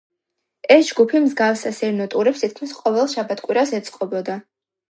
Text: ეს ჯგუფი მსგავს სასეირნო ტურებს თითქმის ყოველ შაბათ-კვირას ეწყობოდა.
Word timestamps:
ეს 0.75 0.87
ჯგუფი 0.91 1.21
მსგავს 1.25 1.61
სასეირნო 1.67 2.07
ტურებს 2.15 2.43
თითქმის 2.45 2.73
ყოველ 2.81 3.11
შაბათ-კვირას 3.15 3.77
ეწყობოდა. 3.83 4.43